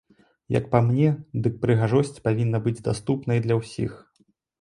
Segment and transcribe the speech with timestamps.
[0.53, 1.09] Як па мне,
[1.47, 3.93] дык прыгажосць павінна быць даступнай для ўсіх.